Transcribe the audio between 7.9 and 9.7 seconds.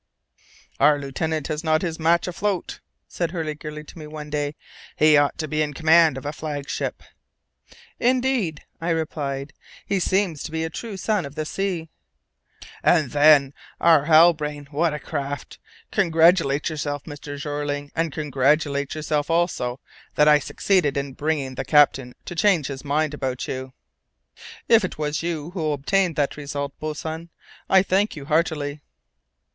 "Indeed," I replied,